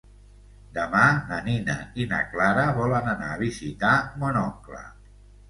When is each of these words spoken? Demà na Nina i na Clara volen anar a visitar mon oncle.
Demà 0.77 1.03
na 1.31 1.37
Nina 1.47 1.75
i 1.99 2.07
na 2.15 2.21
Clara 2.31 2.65
volen 2.79 3.11
anar 3.13 3.29
a 3.35 3.37
visitar 3.43 3.93
mon 4.25 4.43
oncle. 4.47 4.83